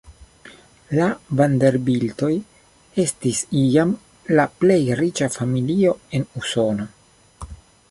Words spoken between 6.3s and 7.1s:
Usono.